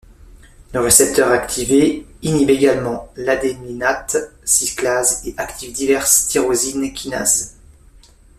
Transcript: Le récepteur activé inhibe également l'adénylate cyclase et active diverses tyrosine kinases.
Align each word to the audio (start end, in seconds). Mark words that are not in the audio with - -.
Le 0.73 0.79
récepteur 0.79 1.29
activé 1.31 2.07
inhibe 2.23 2.49
également 2.49 3.11
l'adénylate 3.15 4.17
cyclase 4.43 5.21
et 5.27 5.35
active 5.37 5.73
diverses 5.73 6.27
tyrosine 6.27 6.91
kinases. 6.91 7.55